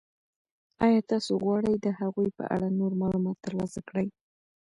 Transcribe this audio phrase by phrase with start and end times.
[0.85, 4.07] آیا تاسو غواړئ د هغوی په اړه نور معلومات ترلاسه کړئ؟